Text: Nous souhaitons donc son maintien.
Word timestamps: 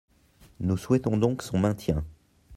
Nous 0.59 0.77
souhaitons 0.77 1.15
donc 1.15 1.43
son 1.43 1.59
maintien. 1.59 2.03